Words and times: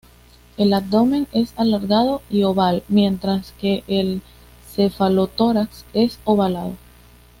El 0.57 0.73
abdomen 0.73 1.27
es 1.31 1.53
alargado 1.59 2.23
y 2.31 2.41
oval, 2.41 2.81
mientras 2.87 3.51
que 3.51 3.83
el 3.87 4.23
cefalotórax 4.75 5.85
es 5.93 6.17
ovalado. 6.25 6.73